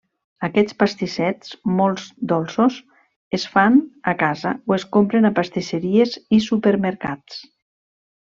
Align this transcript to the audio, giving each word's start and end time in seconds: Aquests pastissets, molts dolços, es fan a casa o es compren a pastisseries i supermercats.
Aquests 0.45 0.75
pastissets, 0.77 1.51
molts 1.81 2.05
dolços, 2.31 2.77
es 3.39 3.45
fan 3.57 3.77
a 4.13 4.15
casa 4.23 4.53
o 4.71 4.77
es 4.79 4.87
compren 4.97 5.31
a 5.31 5.33
pastisseries 5.41 6.17
i 6.39 6.41
supermercats. 6.49 7.39